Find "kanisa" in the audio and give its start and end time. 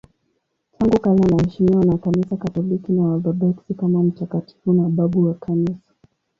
1.97-2.37, 5.33-5.93